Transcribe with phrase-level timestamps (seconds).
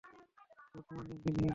[0.73, 1.49] Good morning, green hills!